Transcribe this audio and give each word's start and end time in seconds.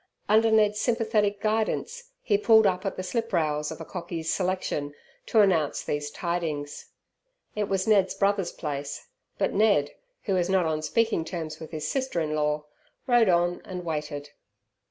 Under 0.27 0.49
Ned's 0.49 0.79
sympathetic 0.81 1.39
guidance 1.41 2.09
he 2.23 2.35
pulled 2.35 2.65
up 2.65 2.87
at 2.87 2.95
the 2.97 3.03
sliprails 3.03 3.71
of 3.71 3.79
a 3.79 3.85
cockey's 3.85 4.33
selection 4.33 4.95
to 5.27 5.41
announce 5.41 5.83
these 5.83 6.09
tidings. 6.09 6.87
It 7.55 7.65
was 7.65 7.85
Ned's 7.87 8.15
brother's 8.15 8.51
place, 8.51 9.05
but 9.37 9.53
Ned, 9.53 9.91
who 10.23 10.33
was 10.33 10.49
not 10.49 10.65
on 10.65 10.81
speaking 10.81 11.23
terms 11.23 11.59
with 11.59 11.69
his 11.69 11.87
sister 11.87 12.19
in 12.19 12.33
law, 12.33 12.65
rode 13.05 13.29
on 13.29 13.61
and 13.63 13.85
waited. 13.85 14.29